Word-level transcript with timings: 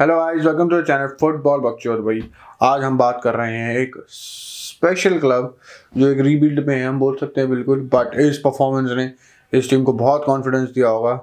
Hello 0.00 0.14
guys 0.16 0.44
welcome 0.44 0.68
to 0.68 0.80
channel 0.82 1.06
football 1.20 1.60
बकचोद 1.60 1.98
भाई 2.00 2.20
आज 2.62 2.82
हम 2.82 2.96
बात 2.98 3.20
कर 3.24 3.34
रहे 3.34 3.56
हैं 3.56 3.76
एक 3.78 3.96
स्पेशल 4.08 5.18
क्लब 5.18 5.56
जो 5.96 6.08
एक 6.08 6.20
रीबिल्ड 6.20 6.66
में 6.66 6.74
है, 6.76 6.86
हम 6.86 6.98
बोल 6.98 7.16
सकते 7.16 7.40
हैं 7.40 7.50
बिल्कुल 7.50 7.80
बट 7.94 8.16
इस 8.20 8.38
परफॉर्मेंस 8.38 8.96
ने 8.96 9.10
इस 9.52 9.68
टीम 9.70 9.82
को 9.84 9.92
बहुत 9.92 10.24
कॉन्फिडेंस 10.24 10.68
दिया 10.68 10.88
होगा। 10.88 11.14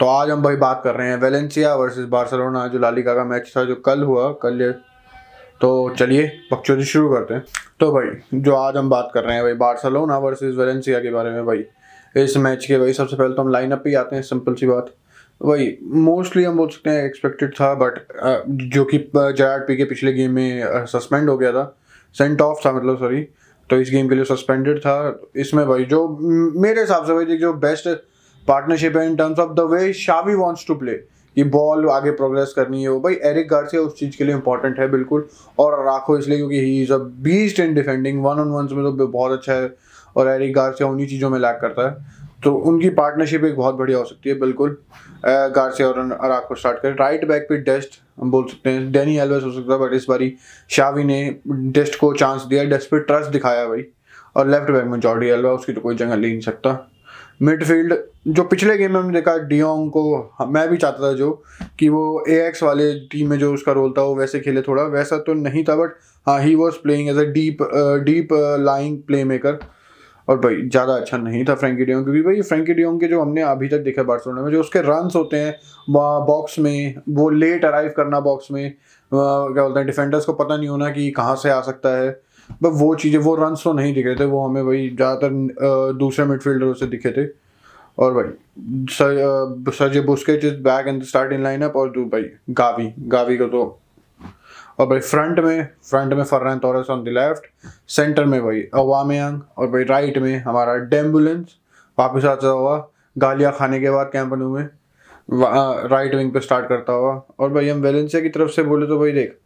तो 0.00 0.06
आज 0.06 0.30
हम 0.30 0.42
भाई 0.42 0.56
बात 0.56 0.80
कर 0.84 0.94
रहे 0.94 1.08
हैं 1.08 1.16
वेलेंसिया 1.16 1.74
वर्सेस 1.74 2.06
बार्सिलोना 2.08 2.66
जो 2.66 2.78
लालिका 2.78 3.14
का 3.14 3.24
मैच 3.24 3.52
था, 3.56 3.64
जो 3.64 3.74
कल 3.74 4.02
हुआ, 4.02 4.30
कल 4.32 4.62
ये। 4.62 4.70
तो 5.60 5.94
चलिए 5.98 6.30
बकचोदी 6.52 6.84
शुरू 6.84 7.08
करते 7.08 7.34
हैं। 7.34 7.44
तो 7.80 7.92
भाई, 7.92 8.40
जो 8.40 8.54
आज 8.54 8.76
हम 8.76 8.90
बात 8.90 9.10
कर 9.14 9.24
रहे 9.24 9.34
हैं 9.34 9.44
भाई 9.44 9.54
बार्सिलोना 9.54 10.18
वर्सेस 10.18 10.54
वेलेंसिया 10.54 11.00
के 11.00 11.10
बारे 11.10 11.30
में 11.30 11.44
भाई, 11.46 11.64
इस 12.16 12.36
मैच 12.36 12.66
के 12.66 12.78
भाई, 12.78 12.92
सबसे 12.92 13.16
पहले 13.16 13.34
तो 13.34 13.42
हम 13.42 13.48
लाइनअप 13.48 13.82
ही 13.86 13.94
आते 13.94 14.16
हैं 14.16 14.22
सिंपल 14.22 14.54
सी 14.54 14.66
बात। 14.66 14.94
वही 15.40 15.76
मोस्टली 15.84 16.44
हम 16.44 16.56
बोल 16.56 16.68
सकते 16.68 16.90
हैं 16.90 17.04
एक्सपेक्टेड 17.06 17.52
था 17.54 17.72
बट 17.74 17.98
जो 18.72 18.84
कि 18.84 18.98
जराट 19.14 19.66
पी 19.66 19.76
के 19.76 19.84
पिछले 19.84 20.12
गेम 20.12 20.32
में 20.34 20.84
सस्पेंड 20.86 21.28
हो 21.30 21.36
गया 21.38 21.52
था। 21.52 21.64
सेंट 22.16 22.40
ऑफ़ 22.42 22.66
था 22.66 22.72
मतलब 22.72 22.98
सॉरी 22.98 23.20
तो 23.70 23.76
इस 23.80 23.90
गेम 23.90 24.08
के 24.08 24.14
लिए 24.14 24.24
सस्पेंडेड 24.24 24.78
था। 24.78 25.20
इसमें 25.36 25.66
भाई 25.68 25.84
जो 25.84 26.06
मेरे 26.56 26.80
हिसाब 26.80 27.04
से 27.06 27.14
भाई 27.14 27.36
जो 27.38 27.52
बेस्ट 27.54 27.88
पार्टनरशिप 28.48 28.96
है 28.96 29.06
in 29.06 29.16
terms 29.16 29.38
of 29.38 29.52
the 29.54 29.60
way 29.70 29.92
Xavi 29.92 30.34
wants 30.34 30.66
to 30.68 30.74
play 30.74 30.92
कि 31.36 31.44
बॉल 31.46 31.88
आगे 31.90 32.10
प्रोग्रेस 32.10 32.52
करनी 32.56 32.82
है। 32.82 32.88
वो 32.88 33.00
भाई 33.00 33.14
एरिक 33.24 33.48
गार्सिया 33.48 33.82
उस 33.82 33.98
चीज़ 33.98 34.16
के 34.18 34.24
लिए 34.24 34.34
इंपॉर्टेंट 34.34 34.78
है, 34.80 34.88
बिल्कुल। 34.90 35.26
और 35.58 35.84
राखो 35.86 36.18
इसलिए, 36.18 36.36
क्योंकि 36.38 36.60
he 36.60 36.80
is 36.82 36.92
a 36.92 36.96
beast 37.26 37.60
in 37.60 37.74
defending 37.74 38.22
one 38.24 38.38
on 38.38 38.48
one 38.48 38.68
में 38.72 38.96
तो 38.98 39.06
बहुत 39.06 39.32
अच्छा 39.32 39.52
है। 39.52 39.74
और 40.16 40.28
एरिक 40.28 40.54
गार्सिया 40.54 40.88
उन्हीं 40.88 41.06
चीज़ों 41.08 41.30
में 41.30 41.38
लैक 41.38 41.58
करता 41.60 41.88
है। 41.88 42.27
तो 42.42 42.52
उनकी 42.70 42.88
पार्टनरशिप 42.90 43.44
एक 43.44 43.56
बहुत 43.56 43.74
बढ़िया 43.74 43.98
हो 43.98 44.04
सकती 44.04 44.30
है, 44.30 44.38
बिल्कुल। 44.40 44.76
गार्सिया 45.26 45.88
और 45.88 45.98
अराक 45.98 46.44
को 46.48 46.54
स्टार्ट 46.54 46.78
करें। 46.82 46.94
राइट 46.96 47.24
बैक 47.28 47.46
पे 47.48 47.56
डेस्ट 47.62 48.00
हम 48.20 48.30
बोल 48.30 48.44
सकते 48.46 48.70
हैं 48.70 48.90
डैनी 48.92 49.16
एल्वेस 49.18 49.42
हो 49.44 49.50
सकता 49.52 49.72
है 49.72 49.78
बट 49.80 49.94
इस 49.94 50.06
बारी 50.08 50.32
शावी 50.70 51.04
ने 51.04 51.20
डेस्ट 51.48 51.98
को 52.00 52.12
चांस 52.14 52.42
दिया 52.42 52.64
डेस्ट 52.64 52.90
पे 52.90 53.00
ट्रस्ट 53.00 53.30
दिखाया 53.30 53.66
भाई। 53.68 53.84
और 54.36 54.48
लेफ़्ट 54.50 54.70
बैक 54.70 54.84
में 54.84 54.98
जॉर्डी 55.00 55.28
एल्वा 55.28 55.52
उसकी 55.52 55.72
तो 55.72 55.80
कोई 55.80 55.96
जगह 55.96 56.14
ले 56.14 56.28
नहीं 56.28 56.40
सकता। 56.40 56.90
मिडफील्ड 57.42 57.94
जो 58.28 58.42
पिछले 58.44 58.76
गेम 58.76 58.92
में 58.92 58.98
हमने 59.00 59.12
देखा 59.12 59.36
डियोंग 59.48 59.90
को, 59.90 60.36
मैं 60.46 60.68
भी 60.68 60.76
चाहता 60.76 61.02
था 61.02 61.12
जो, 61.12 61.30
कि 61.78 61.88
वो 61.88 62.24
ए 62.28 62.36
एक्स 62.46 62.62
वाले 62.62 62.92
टीम 63.12 63.30
में 63.30 63.38
जो 63.38 63.52
उसका 63.54 63.72
रोल 63.72 63.92
था, 63.98 64.02
वो 64.02 64.14
वैसे 64.16 64.40
खेले 64.40 64.62
थोड़ा। 64.62 64.82
वैसा 64.84 65.18
तो 65.26 65.34
नहीं 65.34 65.64
था 65.64 65.76
बट 65.76 65.96
हाँ 66.26 66.40
he 66.40 66.54
was 66.54 66.74
playing 66.82 67.08
as 67.08 67.18
a 67.18 67.24
deep 67.24 67.62
deep 68.04 68.28
lying 68.60 68.98
playmaker 69.24 69.58
और 70.28 70.38
भाई, 70.38 70.56
ज़्यादा 70.62 70.94
अच्छा 70.94 71.16
नहीं 71.16 71.44
था 71.44 71.54
फ्रेंकी 71.54 71.84
डियोंग 71.84 72.04
क्योंकि 72.04 72.22
भाई 72.22 72.40
फ्रेंकी 72.42 72.74
डियोंग 72.74 73.00
के 73.00 73.08
जो 73.08 73.20
हमने 73.20 73.42
अभी 73.42 73.68
तक 73.68 73.78
देखा 73.82 74.02
बार्सिलोना 74.02 74.42
में, 74.42 74.50
जो 74.52 74.60
उसके 74.60 74.80
रन्स 74.82 75.16
होते 75.16 75.36
हैं 75.36 75.54
बॉक्स 75.88 76.58
में, 76.58 76.94
वो 77.10 77.28
लेट 77.30 77.64
अराइव 77.64 77.92
करना 77.96 78.20
बॉक्स 78.20 78.50
में 78.50 78.70
क्या 79.12 79.62
बोलते 79.62 79.78
हैं 79.78 79.86
डिफेंडर्स 79.86 80.24
को 80.24 80.32
पता 80.34 80.56
नहीं 80.56 80.68
होना 80.68 80.90
कि 80.90 81.10
कहाँ 81.12 81.36
से 81.36 81.50
आ 81.50 81.60
सकता 81.62 81.96
है। 81.98 82.10
बट 82.50 82.70
वो 82.74 82.94
चीज़ें, 82.94 83.18
वो 83.18 83.34
रन्स 83.36 83.64
तो 83.64 83.72
नहीं 83.72 83.94
दिख 83.94 84.06
रहे 84.06 84.16
थे, 84.16 84.24
वो 84.24 84.46
हमें 84.46 84.64
भाई 84.66 84.88
ज़्यादातर 84.90 85.92
दूसरे 85.98 86.24
मिडफील्डरों 86.26 86.72
से 86.74 86.86
दिखे 86.86 87.10
थे। 87.12 87.26
और 87.98 88.12
भाई 88.14 88.86
sir 88.90 89.72
sir 89.74 90.00
Busquets 90.06 90.44
is 90.44 90.54
back 90.62 90.88
in 90.88 90.98
the 90.98 91.02
starting 91.04 91.42
lineup 91.42 91.76
और 91.76 91.90
भाई, 91.90 92.22
गावी 92.50 92.92
गावी 93.08 93.36
को 93.38 93.46
तो 93.46 93.78
और 94.78 94.86
भाई 94.86 95.00
फ्रंट 95.00 95.38
में 95.40 95.68
फ्रंट 95.90 96.12
में 96.14 96.22
Ferran 96.24 96.58
Torres 96.58 96.90
on 96.90 97.02
the 97.04 97.08
left 97.08 97.46
centre 97.90 98.24
में 98.24 98.40
भाई 98.44 98.60
अवामयंग 98.74 99.40
और 99.58 99.70
भाई 99.70 99.84
राइट 99.84 100.18
में 100.18 100.36
हमारा 100.42 100.74
डेम्बुलेंस 100.92 101.56
वापस 101.98 102.24
आता 102.24 102.48
हुआ, 102.48 102.76
गालियाँ 103.16 103.52
खाने 103.52 103.80
के 103.80 103.90
बाद 103.90 104.10
कैंपनू 104.12 104.54
में 104.56 104.68
राइट 105.90 106.14
विंग 106.14 106.32
पे 106.32 106.40
स्टार्ट 106.40 106.68
करता 106.68 106.92
हुआ, 106.92 107.14
और 107.40 107.52
भाई 107.52 107.68
हम 107.68 107.80
वेलेंसिया 107.80 108.22
की 108.22 108.28
तरफ़ 108.28 108.50
से 108.50 108.62
बोले 108.62 108.86
तो 108.86 108.98
भाई 108.98 109.12
देख 109.12 109.36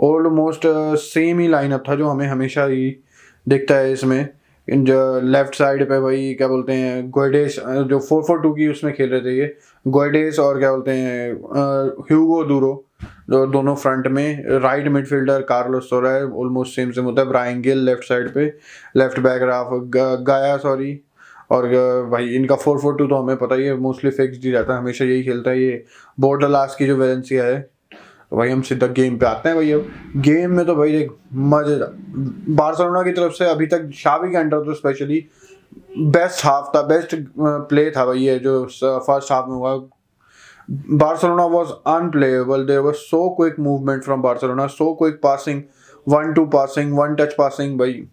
ऑलमोस्ट 0.00 0.62
सेम 0.98 1.38
ही 1.38 1.48
लाइनअप 1.48 1.84
था 1.88 1.94
जो 1.94 2.08
हमें 2.08 2.26
हमेशा 2.26 2.64
ही 2.64 2.96
दिखता 3.46 3.74
है 3.74 3.92
इसमें, 3.92 4.28
इन 4.68 4.84
जो 4.84 5.20
लेफ़्ट 5.20 5.54
साइड 5.54 5.88
पे 5.88 6.00
भाई 6.00 6.32
क्या 6.38 6.48
बोलते 6.48 6.72
हैं 6.72 7.10
गोडेस 7.10 7.58
जो 7.60 7.98
फोर 7.98 8.22
फोर 8.22 8.40
टू 8.42 8.52
की 8.54 8.68
उसमें 8.68 8.92
खेल 8.94 9.10
रहे 9.10 9.20
थे 9.20 9.36
ये 9.38 9.54
गोडेस 9.86 10.38
और 10.38 10.58
क्या 10.58 10.70
बोलते 10.72 10.90
हैं 10.90 11.32
ह्यूगो 12.10 12.42
दूरो 12.44 12.72
जो 13.32 13.46
दोनों 13.48 13.74
फ्रंट 13.76 14.06
में, 14.08 14.44
राइट 14.60 14.88
मिडफील्डर 14.88 15.42
कार्लोस 15.44 15.88
सोरा 15.90 16.10
है 16.10 16.24
ऑलमोस्ट 16.24 16.74
सेम 16.76 16.90
सेम 16.92 17.04
होता 17.04 17.22
है 17.22 17.28
ब्राइन 17.28 17.60
गिल 17.62 17.84
लेफ़्ट 17.84 18.04
साइड 18.04 18.32
पे 18.34 18.44
लेफ़्ट 18.96 19.18
बैक 19.20 19.42
राफ 19.42 19.68
गाया 20.26 20.56
सॉरी 20.58 20.98
और 21.50 21.68
भाई 22.10 22.28
इनका 22.34 22.56
फोर 22.56 22.78
फोर 22.80 22.96
टू 22.96 23.06
तो 23.06 23.16
हमें 23.16 23.36
पता 23.36 23.54
ही 23.54 23.64
है 23.64 23.76
मोस्टली 23.78 24.10
फिक्स 24.10 24.44
ही 24.44 24.50
रहता 24.50 24.72
है, 24.72 24.78
हमेशा 24.78 25.04
यही 25.04 25.22
खेलता 25.22 25.50
है 25.50 25.60
ये। 25.60 25.84
बोर्डर 26.18 26.48
लास्ट 26.48 26.78
की 26.78 26.86
जो 26.86 26.96
वेलेंसिया 26.96 27.44
है, 27.44 27.58
भाई 28.32 28.50
हम 28.50 28.62
सीधा 28.62 28.86
गेम 28.88 29.16
पे 29.18 29.26
आते 29.26 29.48
हैं 29.48 29.56
भाई 29.56 29.72
अब। 29.72 29.90
गेम 30.18 30.56
में 30.56 30.64
तो 30.66 30.74
भाई 30.76 30.96
एक 30.96 31.10
मज़े 31.34 31.78
बार्सिलोना 32.54 33.02
की 33.02 33.12
तरफ़ 33.12 33.32
से 33.34 33.50
अभी 33.50 33.66
तक 33.66 33.90
शावी 33.94 34.30
के 34.30 34.36
अंडर 34.36 34.64
तो 34.64 34.74
स्पेशली 34.74 35.24
बेस्ट 35.98 36.44
हाफ़ 36.46 36.76
था 36.76 36.82
बेस्ट 36.84 37.14
प्ले 37.38 37.90
था 37.90 38.04
भाई 38.06 38.18
ये 38.18 38.38
जो 38.38 38.64
फ़र्स्ट 38.66 39.32
हाफ़ 39.32 39.48
में 39.48 39.56
हुआ। 39.56 39.76
Barcelona 40.68 41.46
was 41.48 41.72
unplayable. 41.84 42.66
There 42.66 42.82
was 42.82 43.06
so 43.08 43.30
quick 43.30 43.58
movement 43.58 44.04
from 44.04 44.22
Barcelona, 44.22 44.68
so 44.68 44.94
quick 44.94 45.20
passing, 45.20 45.68
one 46.06 46.34
two 46.34 46.46
passing, 46.46 46.94
one 46.96 47.16
touch 47.16 47.36
passing. 47.36 47.76
भाई 47.78 48.08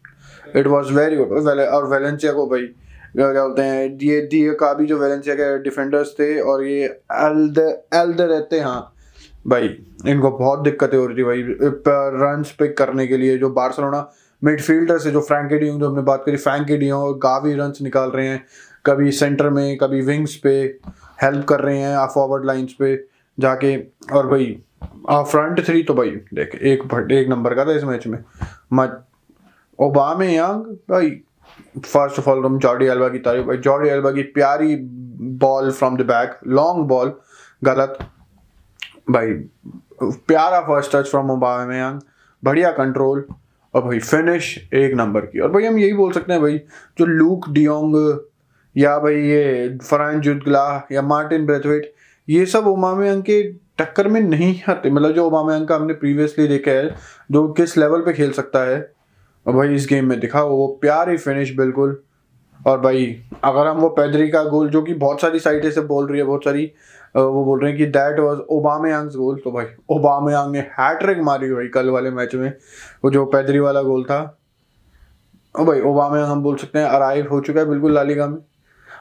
it 0.55 0.67
was 0.67 0.89
very 0.89 1.15
good. 1.15 1.31
और 1.31 1.87
वेलेंसिया 1.89 2.33
को 2.33 2.45
भाई 2.49 2.67
क्या 3.15 3.27
बोलते 3.33 3.61
हैं 3.61 3.97
ये 4.01 4.21
दिए 4.31 4.53
का 4.53 4.73
भी 4.73 4.85
जो 4.87 4.97
वेलेंसिया 4.97 5.35
के 5.35 5.57
डिफेंडर्स 5.63 6.13
थे 6.19 6.39
और 6.41 6.63
ये 6.65 6.85
एल्द 6.85 7.59
एल्द 7.95 8.21
रहते 8.21 8.59
हाँ 8.59 8.81
भाई 9.47 9.67
इनको 10.07 10.31
बहुत 10.31 10.59
दिक्कतें 10.63 10.97
हो 10.97 11.05
रही 11.05 11.17
थी 11.17 11.23
भाई 11.23 11.41
रन 12.23 12.43
पिक 12.59 12.77
करने 12.77 13.07
के 13.07 13.17
लिए 13.17 13.37
जो 13.37 13.49
बार्सिलोना 13.49 14.09
मिडफील्डर 14.41 14.97
से 14.99 15.11
जो 15.11 15.21
फ्रैंके 15.21 15.57
डियोंग 15.59 15.79
जो 15.79 15.89
हमने 15.89 16.01
बात 16.09 16.23
करी 16.25 16.37
फ्रैंके 16.37 16.77
डियोंग 16.77 17.19
गावी 17.21 17.53
रन 17.53 17.73
निकाल 17.83 18.09
रहे 18.09 18.27
हैं 18.27 18.43
कभी 18.85 19.11
सेंटर 19.11 19.49
में 19.49 19.77
कभी 19.77 20.01
विंग्स 20.01 20.35
पे 20.43 20.55
हेल्प 21.21 21.45
कर 21.45 21.59
रहे 21.59 21.77
हैं, 21.77 21.95
आप 21.95 22.09
फॉरवर्ड 22.09 22.45
लाइंस 22.45 22.73
पे 22.73 22.95
जाके, 23.37 23.75
और 24.13 24.27
भाई 24.27 24.45
फ्रंट 25.09 25.65
थ्री 25.65 25.83
तो 25.83 25.93
भाई, 25.93 26.09
देख, 26.09 26.55
एक 26.55 27.09
एक 27.11 27.29
नंबर 27.29 27.55
का 27.55 27.65
था 27.65 27.71
इस 27.71 27.83
मैच 27.83 28.07
में। 28.07 28.19
ओबामे 29.79 30.35
यंग, 30.35 30.63
भाई 30.89 31.09
फ़र्स्ट 31.79 32.19
ऑफ़ 32.19 32.29
ऑल 32.29 32.41
तुम 32.43 32.57
जॉर्डी 32.59 32.85
एल्बा 32.85 33.09
की 33.09 33.19
तारीफ़, 33.19 33.45
भाई 33.45 33.57
जॉर्डी 33.57 33.89
एल्बा 33.89 34.11
की 34.11 34.23
प्यारी 34.33 34.75
ball 35.39 35.71
from 35.71 35.97
the 35.97 36.01
back 36.07 36.39
long 36.47 36.87
ball 36.87 37.13
गलत। 37.63 37.97
भाई, 39.09 39.33
प्यारा 40.03 40.59
फ़र्स्ट 40.61 40.95
टच 40.95 41.09
फ्रॉम 41.09 41.31
ओबामे 41.31 41.79
यंग, 41.79 41.99
बढ़िया 42.43 42.71
कंट्रोल 42.71 43.25
और 43.73 43.83
भाई 43.83 43.99
फिनिश 43.99 44.57
एक 44.73 44.93
नंबर 44.95 45.21
की। 45.21 45.39
और 45.39 45.51
भाई, 45.51 45.65
हम 45.65 45.77
यही 45.77 45.93
बोल 45.93 46.11
सकते 46.11 46.33
हैं, 46.33 46.41
भाई, 46.41 46.57
जो 46.99 47.05
लूक 47.05 47.49
डियोंग 47.49 47.95
या 48.75 48.97
भाई 48.99 49.15
ये 49.15 49.77
फरहान 49.81 50.19
जुदगला 50.21 50.87
या 50.91 51.01
मार्टिन 51.03 51.45
ब्रेथवेट 51.45 51.93
ये 52.27 52.45
सब 52.45 52.67
ओमामे 52.67 53.15
के 53.21 53.41
टक्कर 53.77 54.07
में 54.07 54.19
नहीं 54.21 54.59
आते। 54.69 54.89
मतलब 54.89 55.11
जो 55.11 55.25
ओमामे 55.27 55.65
का 55.65 55.75
हमने 55.75 55.93
प्रीवियसली 55.93 56.47
देखा 56.47 56.71
है, 56.71 56.95
जो 57.31 57.47
किस 57.49 57.77
लेवल 57.77 58.01
पे 58.01 58.13
खेल 58.13 58.31
सकता 58.31 58.63
है। 58.63 58.79
और 59.45 59.53
भाई 59.53 59.75
इस 59.75 59.87
गेम 59.89 60.09
में 60.09 60.19
दिखा 60.19 60.41
वो 60.43 60.67
प्यारी 60.81 61.17
फिनिश 61.17 61.55
बिल्कुल। 61.57 61.97
और 62.59 62.79
भाई 62.81 63.05
अगर 63.43 63.67
हम 63.67 63.77
वो 63.77 63.89
पैदरी 63.89 64.27
का 64.29 64.43
गोल 64.43 64.69
जो 64.69 64.81
कि 64.81 64.93
बहुत 64.95 65.21
सारी 65.21 65.39
साइटें 65.39 65.69
से 65.71 65.81
बोल 65.81 66.07
रही 66.07 66.19
है, 66.19 66.25
बहुत 66.25 66.43
सारी 66.43 66.65
वो 67.15 67.43
बोल 67.45 67.59
रहे 67.59 67.69
हैं 67.69 67.77
कि 67.77 67.85
दैट 67.87 68.19
वाज 68.19 68.37
ओबामे 68.49 68.91
गोल 69.15 69.39
तो 69.43 69.51
भाई 69.51 69.65
ओबामे 69.89 70.33
ने 70.51 70.59
हैट्रिक 70.79 71.19
मारी 71.19 71.51
भाई 71.53 71.67
कल 71.67 71.89
वाले 71.89 72.09
मैच 72.11 72.35
में, 72.35 72.53
वो 73.03 73.11
जो 73.11 73.25
पैदरी 73.25 73.59
वाला 73.59 73.81
गोल 73.81 74.03
था। 74.03 74.19
भाई 75.55 75.81
ओबामे 75.81 76.21
हम 76.21 76.43
बोल 76.43 76.55
सकते 76.57 76.79
हैं 76.79 76.85
अराइव 76.85 77.27
हो 77.31 77.39
चुका 77.41 77.59
है 77.59 77.65
बिल्कुल 77.65 77.93
लालिगा 77.93 78.27
में। 78.27 78.37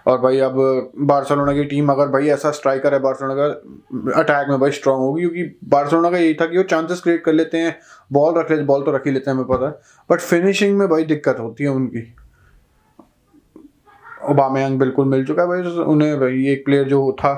और 0.08 0.20
भाई 0.20 0.38
अब 0.38 0.54
बार्सिलोना 0.98 1.52
की 1.52 1.64
टीम 1.64 1.88
अगर 1.92 2.08
भाई 2.08 2.28
ऐसा 2.28 2.50
स्ट्राइकर 2.50 2.94
है 2.94 3.00
बार्सिलोना 3.00 3.34
का 3.36 4.20
अटैक 4.20 4.48
में 4.48 4.58
भाई 4.60 4.70
स्ट्रांग 4.70 4.98
होगी, 4.98 5.20
क्योंकि 5.20 5.42
बार्सिलोना 5.68 6.10
का 6.10 6.18
यही 6.18 6.34
था 6.34 6.46
कि 6.46 6.56
वो 6.56 6.62
चांसेस 6.62 7.00
क्रिएट 7.00 7.24
कर 7.24 7.32
लेते 7.32 7.58
हैं 7.58 7.76
बॉल 8.12 8.38
रख 8.38 8.50
लेते 8.50 8.62
बॉल 8.64 8.82
तो 8.82 8.92
रख 8.92 9.06
ही 9.06 9.12
लेते 9.12 9.30
हैं, 9.30 9.36
हमें 9.36 9.46
पता 9.48 9.66
है। 9.66 9.72
बट 10.10 10.20
फिनिशिंग 10.20 10.78
में 10.78 10.88
भाई 10.88 11.04
दिक्कत 11.04 11.36
होती 11.40 11.64
है 11.64 11.70
उनकी। 11.70 12.02
ओबामयंग 14.30 14.78
बिल्कुल 14.78 15.06
मिल 15.06 15.24
चुका 15.26 15.42
है 15.42 15.48
भाई, 15.48 15.82
उन्हें 15.84 16.18
भाई 16.20 16.46
एक 16.52 16.64
प्लेयर 16.64 16.88
जो 16.88 17.16
था। 17.20 17.34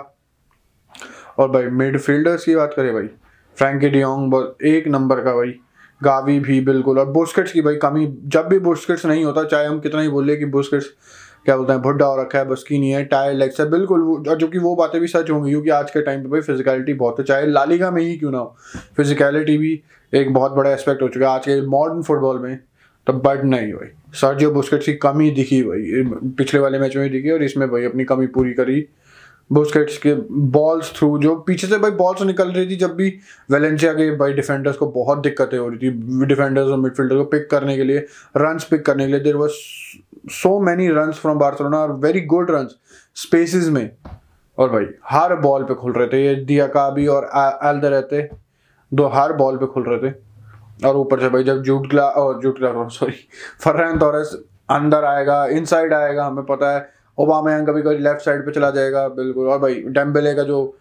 और 1.38 1.50
भाई 1.50 1.66
मिडफील्डर्स 1.66 2.44
की 2.44 2.54
बात 2.54 2.74
करें 2.76 2.92
भाई 2.94 3.08
फ्रैंकी 3.56 3.88
डियोंग 3.88 4.34
एक 4.66 4.88
नंबर 4.88 5.20
का 5.20 5.34
भाई। 5.34 5.54
गावी 6.00 6.38
भी 6.40 6.60
बिल्कुल, 6.60 6.98
और 6.98 7.06
बुस्किट्स 7.06 7.52
की 7.52 7.62
भाई 7.62 7.76
कमी, 7.76 8.06
जब 8.26 8.46
भी 8.48 8.58
बुस्केट्स 8.58 9.04
नहीं 9.06 9.24
होता, 9.24 9.44
चाहे 9.44 9.66
हम 9.66 9.80
कितना 9.80 10.00
ही 10.00 10.08
बोले 10.08 10.36
कि 10.36 10.44
बुस्केट्स 10.46 10.86
क्या 11.46 11.56
बोलते 11.56 11.72
हैं, 11.72 11.80
भुड्डा 11.82 12.06
हो 12.06 12.20
रखा 12.20 12.38
है 12.38 12.44
बस 12.44 12.64
की 12.68 12.78
नहीं 12.78 12.90
है, 12.90 13.04
टायर 13.04 13.34
लेग्स 13.34 13.60
है, 13.60 13.68
बिल्कुल 13.70 14.00
और 14.28 14.36
जो 14.38 14.48
कि 14.48 14.58
वो 14.58 14.74
बातें 14.76 15.00
भी 15.00 15.06
सच 15.08 15.30
होंगी, 15.30 15.50
क्योंकि 15.50 15.70
आज 15.70 15.90
के 15.90 16.02
टाइम 16.02 16.22
पे 16.22 16.28
भाई 16.28 16.40
फिजिकलिटी 16.40 16.94
बहुत 16.94 17.18
है, 17.18 17.24
चाहे 17.24 17.46
लालिगा 17.46 17.90
में 17.90 18.02
ही 18.02 18.16
क्यों 18.18 18.30
ना 18.30 18.38
हो 18.38 18.56
फिजिकलिटी 18.96 19.56
भी 19.58 19.80
एक 20.12 20.32
बहुत 20.34 20.52
बड़ा 20.52 20.70
एस्पेक्ट 20.70 21.02
हो 21.02 21.08
चुका 21.08 21.28
है 21.28 21.34
आज 21.34 21.46
के 21.46 21.60
मॉडर्न 21.66 22.02
फुटबॉल 22.02 22.38
में 22.38 22.58
तो 23.06 23.12
बट 23.14 23.44
नहीं 23.44 23.72
भाई 23.72 23.88
सर्जियो 24.14 24.50
बुस्केट्स 24.50 24.86
की 24.86 24.92
कमी 25.02 25.30
दिखी 25.30 25.62
भाई 25.62 26.02
पिछले 26.38 26.60
वाले 26.60 26.78
मैच 26.78 26.96
में 26.96 27.10
दिखी 27.12 27.30
और 27.30 27.42
इसमें 27.42 27.68
भाई 27.70 27.84
अपनी 27.84 28.04
कमी 28.04 28.26
पूरी 28.34 28.52
करी 28.52 28.84
बुस्केट्स 29.50 29.96
के 29.98 30.14
बॉल्स 30.54 30.92
थ्रू 30.96 31.18
जो 31.18 31.34
पीछे 31.46 31.66
से 31.66 31.78
भाई 31.78 31.90
बॉल्स 31.90 32.22
निकल 32.22 32.50
रही 32.52 32.66
थी, 32.66 32.76
जब 32.76 32.94
भी 32.96 33.08
वेलेंसिया 33.50 33.92
के 33.92 34.10
भाई 34.16 34.32
डिफेंडर्स 34.32 34.76
को 34.76 34.86
बहुत 34.86 35.18
दिक्कतें 35.18 35.56
हो 35.58 35.68
रही 35.68 35.78
थी 35.78 36.26
डिफेंडर्स 36.26 36.68
और 36.68 36.78
मिडफील्डर 36.80 37.16
को 37.16 37.24
पिक 37.24 37.48
करने 37.50 37.76
के 37.76 37.84
लिए 37.84 38.06
रन्स 38.36 38.64
पिक 38.64 38.84
करने 38.86 39.06
के 39.06 39.12
लिए 39.12 39.20
there 39.20 39.36
was 39.36 39.52
so 40.28 40.60
many 40.60 40.88
runs 40.88 41.18
from 41.18 41.38
Barcelona 41.38 41.78
और 41.78 41.92
वेरी 41.92 42.20
गुड 42.20 42.50
रन्स 42.50 42.70
स्पेसिस 43.14 43.68
में। 43.68 43.90
और 44.58 44.70
भाई, 44.70 44.86
हर 45.10 45.36
बॉल 45.36 45.64
पे 45.64 45.74
खुल 45.74 45.92
रहे 45.92 46.08
थे, 46.08 46.26
ये 46.26 46.34
दिया 46.34 46.66
काबी 46.66 47.06
और 47.06 47.24
एल्दे 47.64 47.88
रहते 47.88 48.30
दो 48.94 49.06
हर 49.06 49.32
बॉल 49.32 49.56
पे 49.56 49.66
खुल 49.66 49.82
रहे 49.82 50.10
थे। 50.10 50.14
और 50.88 50.96
ऊपर 50.96 51.20
से 51.20 51.28
भाई, 51.28 51.44
जब 51.44 51.62
जूट 51.62 51.88
ग्ला 51.88 52.08
और 52.08 52.40
जूट 52.40 52.58
ग्ला 52.58 52.88
सॉरी 52.88 53.28
फर्रैन 53.60 53.98
तोरस 53.98 54.42
अंदर 54.70 55.04
आएगा 55.04 55.46
इनसाइड 55.46 55.94
आएगा, 55.94 56.24
हमें 56.24 56.44
पता 56.44 56.76
है 56.76 56.88
ओबामा 57.18 57.60
कभी 57.60 57.82
कभी 57.82 57.98
लेफ़्ट 57.98 58.20
साइड 58.20 58.46
पे 58.46 58.52
चला 58.52 58.70
जाएगा, 58.70 59.08
बिल्कुल। 59.08 59.48
और 59.48 59.58
भाई 59.58 59.74
डेम्बेले 59.74 60.34
का 60.34 60.42
जो, 60.42 60.76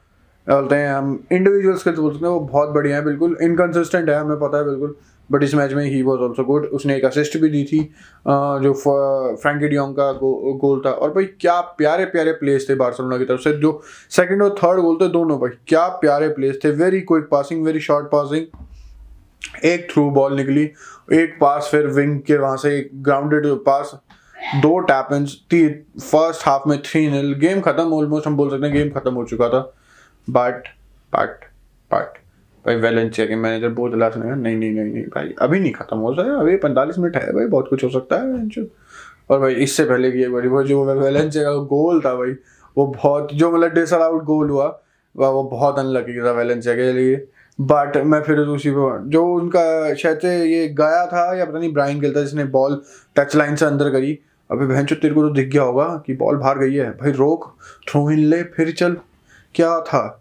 बोलते 0.49 0.75
हैं 0.75 0.93
हम 0.93 1.23
इंडिविजुअल 1.31 1.77
स्किल्स 1.77 1.99
बोलते 1.99 2.25
हैं, 2.25 2.33
वो 2.33 2.39
बहुत 2.39 2.69
बढ़िया 2.69 2.95
है, 2.95 3.03
बिल्कुल। 3.03 3.37
इनकन्सिस्टेंट 3.41 4.09
है, 4.09 4.15
हमें 4.15 4.39
पता 4.39 4.57
है, 4.57 4.65
बिल्कुल। 4.65 4.95
बट 5.31 5.43
इस 5.43 5.53
मैच 5.55 5.73
में 5.73 5.83
ही 5.85 6.01
वॉज़ 6.01 6.19
ऑल्सो 6.21 6.43
गुड 6.43 6.65
उसने 6.73 6.95
एक 6.95 7.05
असिस्ट 7.05 7.37
भी 7.37 7.49
दी 7.49 7.63
थी 7.63 7.79
जो 8.27 8.73
फ्रैंकी 9.41 9.67
डियोंग 9.67 9.95
का 9.95 10.11
गो, 10.13 10.53
गोल 10.61 10.81
था। 10.85 10.91
और 10.91 11.13
भाई 11.13 11.25
क्या 11.41 11.59
प्यारे 11.77 12.05
प्यारे 12.05 12.31
प्लेस 12.33 12.65
थे 12.69 12.75
बार्सिलोना 12.75 13.17
की 13.17 13.25
तरफ़ 13.25 13.41
से। 13.41 13.53
जो 13.53 13.81
सेकंड 14.11 14.43
और 14.43 14.55
थर्ड 14.57 14.81
गोल 14.81 14.97
थे 15.01 15.07
दोनों 15.09 15.39
भाई 15.39 15.57
क्या 15.67 15.87
प्यारे 16.01 16.27
प्लेस 16.29 16.59
थे। 16.63 16.71
Very 16.73 17.01
quick 17.01 17.27
passing 17.31 17.63
very 17.65 17.79
short 17.79 18.07
passing 18.07 19.65
एक 19.65 19.87
थ्रू 19.91 20.09
बॉल 20.11 20.35
निकली 20.35 20.63
एक 21.13 21.37
पास 21.41 21.67
फिर 21.71 21.87
विंग 21.89 22.19
के 22.21 22.37
वहाँ 22.37 22.57
से 22.57 22.77
एक 22.77 22.89
ग्राउंडेड 23.03 23.45
पास 23.65 23.91
दो 24.55 24.77
टैप 24.81 25.07
इन 25.13 25.25
फ़र्स्ट 25.99 26.47
हाफ़ 26.47 26.67
में 26.69 26.77
थ्री 26.83 27.09
नील 27.11 27.33
गेम 27.39 27.61
खत्म 27.61 27.93
ऑलमोस्ट 27.93 28.27
हम 28.27 28.35
बोल 28.37 28.49
सकते 28.49 28.65
हैं 28.65 28.75
गेम 28.75 28.89
खत्म 28.89 29.13
हो 29.13 29.23
चुका 29.25 29.49
था। 29.49 29.59
बट 30.27 30.67
बट 31.13 31.45
बट 31.91 32.17
भाई 32.65 32.75
वेलेंसिया 32.75 33.25
के 33.27 33.35
मैनेजर 33.35 33.69
बहुत 33.69 33.91
दिला 33.91 34.09
सुनेगा 34.09 34.35
नहीं 34.35 34.55
नहीं 34.55 34.71
नहीं 34.71 34.93
नहीं, 34.93 35.03
भाई, 35.05 35.33
अभी 35.41 35.59
नहीं 35.59 35.71
खत्म 35.73 35.97
हो 35.97 36.13
सकता, 36.15 36.39
अभी 36.39 36.55
पैंतालीस 36.57 36.99
मिनट 36.99 37.15
है 37.15 37.33
भाई, 37.33 37.45
बहुत 37.45 37.67
कुछ 37.69 37.83
हो 37.83 37.89
सकता 37.89 38.15
है 38.15 38.65
और 39.29 39.39
भाई, 39.39 39.53
इससे 39.55 39.83
पहले 39.85 40.11
की 40.11 40.23
एक 40.23 40.31
बारी 40.33 40.47
वो 40.47 40.63
जो 40.63 40.83
वेलेंसिया 40.85 41.43
का 41.43 41.53
गोल 41.67 42.01
था 42.01 42.13
भाई, 42.15 42.31
वो 42.77 42.85
बहुत, 42.87 43.33
जो 43.33 43.51
मतलब 43.51 43.73
डिसर 43.73 44.01
आउट 44.01 44.23
गोल 44.23 44.49
हुआ 44.49 44.67
वो 45.15 45.43
बहुत 45.43 45.79
अनलकी 45.79 46.19
था 46.19 46.31
वेलेंसिया 46.31 46.75
के 46.75 46.91
लिए। 46.93 47.15
बट 47.59 47.97
मैं 47.97 48.21
फिर 48.23 48.37
उसी 48.39 48.71
को 48.71 48.91
जो 49.09 49.25
उनका 49.25 49.93
शायद 49.93 50.19
से 50.19 50.29
ये 50.45 50.67
गया 50.69 51.05
था, 51.05 51.33
या 51.37 51.45
पता 51.45 51.59
नहीं 51.59 51.71
ब्राइन 51.73 51.99
गिल 51.99 52.15
था 52.15 52.21
जिसने 52.21 52.43
बॉल 52.45 52.81
टच 53.15 53.35
लाइन 53.35 53.55
से 53.55 53.65
अंदर 53.65 53.89
करी, 53.89 54.17
अभी 54.49 54.65
बहन 54.65 54.85
तेरे 54.85 55.13
को 55.13 55.21
तो 55.21 55.29
दिख 55.29 55.47
गया 55.47 55.63
होगा 55.63 55.85
कि 56.05 56.13
बॉल 56.13 56.37
बाहर 56.37 56.59
गई 56.59 56.75
है। 56.75 56.89
भाई, 56.91 57.11
रोक 57.11 57.45
थ्रो 57.89 58.09
इन 58.11 58.19
ले, 58.19 58.41
फिर 58.43 58.71
चल। 58.71 58.97
क्या 59.55 59.79
था? 59.81 60.18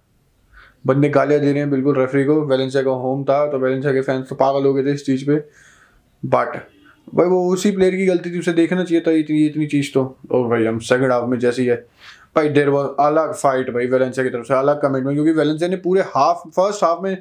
बंदे 0.84 1.08
गालियाँ 1.08 1.40
दे 1.40 1.50
रहे 1.50 1.60
हैं 1.60 1.70
बिल्कुल 1.70 1.96
रेफरी 1.96 2.24
को। 2.24 2.40
वेलेंसिया 2.46 2.82
का 2.82 2.90
होम 3.02 3.24
था 3.24 3.46
तो 3.50 3.58
वेलेंसिया 3.58 3.92
के 3.92 4.00
फैंस 4.00 4.28
तो 4.28 4.36
पागल 4.36 4.66
हो 4.66 4.72
गए 4.74 4.84
थे 4.84 4.92
इस 4.92 5.04
चीज़ 5.06 5.24
पे। 5.26 5.36
बट 6.22 6.56
भाई 7.14 7.26
वो 7.26 7.42
उसी 7.52 7.70
प्लेयर 7.70 7.96
की 7.96 8.06
गलती 8.06 8.30
थी, 8.30 8.38
उसे 8.38 8.52
देखना 8.52 8.84
चाहिए 8.84 9.02
था 9.06 9.10
इतनी 9.14 9.44
इतनी 9.46 9.66
चीज़ 9.66 9.92
तो। 9.94 10.02
और 10.32 10.48
भाई, 10.48 10.64
हम 10.64 10.78
सेकंड 10.80 11.12
हाफ़ 11.12 11.24
में 11.24 11.38
जैसी 11.38 11.66
है 11.66 11.76
भाई 12.36 12.48
देर 12.50 12.68
वॉज़ 12.68 12.88
अलग 13.00 13.32
फाइट 13.34 13.70
भाई 13.70 13.86
वेलेंसिया 13.86 14.24
की 14.24 14.30
तरफ़ 14.30 14.46
से, 14.46 14.54
अलग 14.54 14.80
कमिटमेंट 14.82 15.16
क्योंकि 15.16 15.32
वेलेंसिया 15.32 15.68
ने 15.70 15.76
पूरे 15.78 16.02
हाफ़ 16.06 16.48
फ़र्स्ट 16.50 16.84
हाफ़ 16.84 17.00
में 17.02 17.16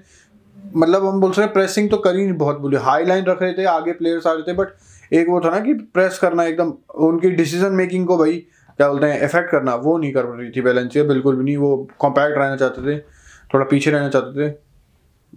मतलब 0.76 1.06
हम 1.06 1.20
बोल 1.22 1.32
सकते 1.32 1.42
हैं 1.42 1.54
प्रेसिंग 1.54 1.90
तो 1.90 1.98
करी 1.98 2.24
नहीं 2.24 2.38
बहुत 2.38 2.58
बोली 2.60 2.78
हाई 2.78 3.06
लाइन 3.06 3.26
रख 3.26 3.42
रहे 3.42 3.54
थे, 3.54 3.66
आगे 3.66 3.92
प्लेयर्स 3.94 4.28
आ 4.28 4.32
रहे 4.34 4.42
थे 4.44 4.54
बट 4.54 5.14
एक 5.14 5.30
वो 5.30 5.40
था 5.42 5.50
ना 5.50 5.60
कि 5.60 5.74
प्रेस 5.74 6.18
करना 6.20 6.44
एकदम, 6.44 6.74
उनकी 6.98 7.30
डिसीज़न 7.32 7.74
मेकिंग 7.74 8.08
को 8.08 8.18
भाई, 8.18 8.38
क्या 8.80 8.90
बोलते 8.90 9.08
हैं 9.08 9.24
इफ़ेक्ट 9.26 9.50
करना, 9.52 9.76
वो 9.76 9.98
नहीं 9.98 10.12
कर 10.14 10.26
रही 10.26 10.50
थी 10.52 10.62
वेलेंसिया 10.62 11.04
बिल्कुल 11.04 11.36
भी 11.36 11.44
नहीं। 11.44 11.58
वो 11.58 11.88
कॉम्पैक्ट 12.00 12.38
रहना 12.38 12.56
चाहते 12.56 12.82
थे। 12.82 13.02
थोड़ा 13.52 13.66
पीछे 13.66 13.92
रहना 13.92 14.10
चाहते 14.10 14.50
थे। 14.50 14.56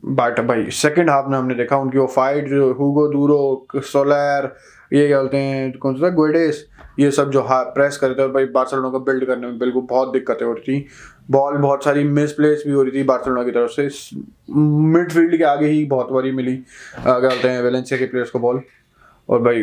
बट 0.06 0.40
भाई 0.46 0.70
सेकंड 0.72 1.10
हाफ़ 1.10 1.26
में 1.28 1.36
हमने 1.38 1.54
देखा 1.54 1.76
उनकी 1.78 1.98
वो 1.98 2.06
फाइट 2.08 2.48
जो 2.48 2.72
हुगो 2.74 3.06
दूरो 3.08 3.80
सोलर 3.82 4.54
ये 4.92 5.06
क्या 5.06 5.18
बोलते 5.18 5.36
हैं, 5.36 5.72
कौन 5.72 5.96
सा 5.96 6.08
गोडेस 6.10 6.64
ये 6.98 7.10
सब 7.10 7.30
जो 7.30 7.46
प्रेस 7.48 7.96
करते 7.96 8.18
थे 8.18 8.22
और 8.22 8.30
भाई 8.32 8.44
बार्सिलोना 8.54 8.88
को 8.90 9.00
बिल्ड 9.00 9.24
करने 9.24 9.46
में 9.46 9.58
बिल्कुल 9.58 9.82
बहुत 9.90 10.12
दिक्कतें 10.12 10.44
हो 10.46 10.52
रही 10.52 10.62
थी। 10.64 10.86
बॉल 11.30 11.56
बहुत 11.58 11.84
सारी 11.84 12.04
मिस 12.06 12.32
प्लेस 12.32 12.62
भी 12.66 12.72
हो 12.72 12.82
रही 12.82 12.92
थी 12.92 13.02
बार्सलोना 13.04 13.44
की 13.44 13.50
तरफ़ 13.50 13.70
से। 13.70 13.88
मिडफील्ड 14.54 15.36
के 15.36 15.44
आगे 15.44 15.66
ही 15.66 15.84
बहुत 15.86 16.10
बारी 16.12 16.32
मिली 16.32 16.56
क्या 16.96 17.18
बोलते 17.18 17.48
हैं 17.48 17.62
वेलेंसिया 17.62 17.98
के 17.98 18.06
प्लेयर्स 18.06 18.30
को 18.30 18.38
बॉल 18.38 18.60
और 19.28 19.42
भाई, 19.42 19.62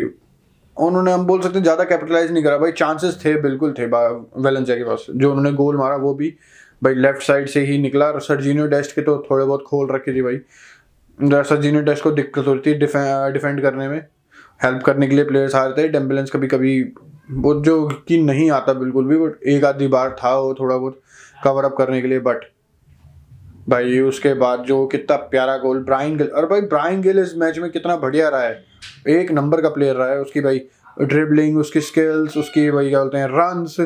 उन्होंने 0.77 1.11
हम 1.11 1.25
बोल 1.27 1.41
सकते 1.41 1.57
हैं 1.57 1.63
ज़्यादा 1.63 1.83
कैपिटलाइज 1.85 2.31
नहीं 2.31 2.43
करा। 2.43 2.57
भाई 2.57 2.71
चांसेस 2.73 3.19
थे, 3.25 3.35
बिल्कुल 3.41 3.73
थे 3.73 3.85
वेलेंसिया 3.85 4.77
के 4.77 4.83
पास। 4.83 5.05
जो 5.11 5.29
उन्होंने 5.29 5.51
गोल 5.53 5.77
मारा, 5.77 5.95
वो 5.97 6.13
भी 6.13 6.33
भाई 6.81 6.93
लेफ़्ट 6.95 7.23
साइड 7.23 7.47
से 7.47 7.61
ही 7.65 7.77
निकला 7.77 8.05
और 8.05 8.21
सर्जीनियो 8.21 8.65
डेस्ट 8.67 8.95
के 8.95 9.01
तो 9.01 9.17
थोड़े 9.31 9.45
बहुत 9.45 9.63
खोल 9.67 9.89
रखे 9.91 10.13
थे 10.15 10.21
भाई। 10.21 10.37
सर्जीनियो 11.43 11.81
डेस्ट 11.83 12.03
को 12.03 12.11
दिक्कत 12.11 12.47
होती 12.47 12.73
थी 12.73 12.77
डिफेंड 12.77 13.61
करने 13.61 13.87
में। 13.87 13.99
हेल्प 14.59 14.83
करने 14.85 15.07
के 15.07 15.15
लिए 15.15 15.25
प्लेयर्स 15.25 15.55
आ 15.55 15.65
रहे 15.65 15.83
थे। 15.83 15.87
डेम्बुलेंस 15.87 16.31
कभी 16.31 16.47
कभी 16.47 16.81
वो 17.31 17.53
जो 17.61 17.87
कि 18.07 18.21
नहीं 18.21 18.49
आता 18.51 18.73
बिल्कुल 18.73 19.05
भी 19.05 19.17
बट 19.17 19.43
एक 19.47 19.65
आधी 19.65 19.87
बार 19.87 20.15
था 20.23 20.35
वो 20.35 20.53
थोड़ा 20.53 20.77
बहुत 20.77 21.01
कवर 21.43 21.65
अप 21.65 21.75
करने 21.77 22.01
के 22.01 22.07
लिए 22.07 22.19
बट 22.19 22.45
भाई 23.69 23.99
उसके 23.99 24.33
बाद 24.33 24.63
जो 24.63 24.85
कितना 24.87 25.15
प्यारा 25.31 25.57
गोल 25.57 25.79
ब्राइन 25.83 26.17
गिल 26.17 26.27
और 26.27 26.45
भाई 26.45 26.61
ब्राइन 26.69 27.01
गिल 27.01 27.19
इस 27.19 27.35
मैच 27.37 27.57
में 27.59 27.69
कितना 27.71 27.95
बढ़िया 27.97 28.29
रहा 28.29 28.41
है। 28.41 28.63
एक 29.09 29.31
नंबर 29.31 29.61
का 29.61 29.69
प्लेयर 29.69 29.95
रहा 29.95 30.07
है 30.07 30.19
उसकी 30.19 30.41
भाई 30.41 30.61
ड्रिबलिंग 31.01 31.57
उसकी 31.57 31.81
स्किल्स 31.81 32.37
उसकी 32.37 32.69
भाई 32.71 32.89
क्या 32.89 32.99
बोलते 32.99 33.17
हैं 33.17 33.27
रन्स 33.31 33.79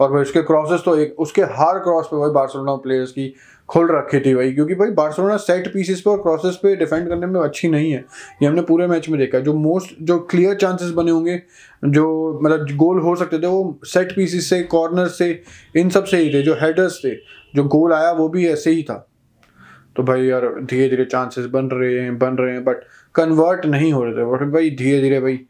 और 0.00 0.12
भाई, 0.12 0.22
उसके 0.22 0.42
क्रॉसेस 0.42 0.80
तो 0.84 0.96
एक, 0.96 1.14
उसके 1.18 1.42
हर 1.42 1.78
क्रॉस 1.78 2.06
पे 2.06 2.16
भाई 2.16 2.30
बार्सिलोना 2.30 2.74
प्लेयर्स 2.76 3.10
की 3.12 3.32
खुल 3.68 3.88
रखी 3.90 4.20
थी 4.20 4.34
भाई, 4.34 4.52
क्योंकि 4.52 4.74
भाई 4.74 4.90
बार्सिलोना 4.90 5.36
सेट 5.36 5.66
पीसेस 5.72 6.00
पे 6.00 6.10
और 6.10 6.18
क्रॉसेस 6.22 6.56
पे 6.62 6.74
डिफेंड 6.76 7.08
करने 7.08 7.26
में 7.26 7.40
अच्छी 7.40 7.68
नहीं 7.68 7.90
है। 7.92 8.04
ये 8.42 8.46
हमने 8.46 8.62
पूरे 8.62 8.86
मैच 8.86 9.08
में 9.08 9.18
देखा 9.20 9.38
जो 9.38 9.54
मोस्ट 9.54 9.94
जो 10.02 10.18
क्लियर 10.20 10.54
चांसेस 10.54 10.90
बने 10.90 11.10
होंगे, 11.10 11.36
जो 11.84 12.40
मतलब 12.42 12.76
गोल 12.76 13.00
हो 13.00 13.14
सकते 13.16 13.38
थे, 13.38 13.46
वो 13.46 13.78
सेट 13.84 14.14
पीसेस 14.16 14.48
से 14.50 14.62
कॉर्नर 14.62 15.08
से, 15.08 15.30
इन 15.76 15.90
सबसे 15.90 16.16
ही 16.16 16.32
थे, 16.34 16.42
जो 16.42 16.54
हेडर्स 16.54 17.00
थे, 17.04 17.14
जो 17.54 17.64
गोल 17.64 17.92
आया 17.92 18.12
वो 18.12 18.28
भी 18.28 18.46
ऐसे 18.48 18.70
ही 18.70 18.82
था। 18.82 19.04
तो 19.96 20.02
भाई 20.02 20.26
यार 20.26 20.48
धीरे 20.60 20.88
धीरे 20.88 21.04
चांसेस 21.04 21.46
बन 21.46 21.66
रहे 21.66 21.98
हैं, 22.00 22.18
बन 22.18 22.36
रहे 22.36 22.52
हैं 22.52 22.64
बट 22.64 22.82
कन्वर्ट 23.14 23.66
नहीं 23.66 23.92
हो 23.92 24.04
रहे 24.04 24.14
थे। 24.14 24.50
भाई 24.50 24.70
धीरे 24.70 25.00
धीरे 25.02 25.20
भाई 25.20 25.40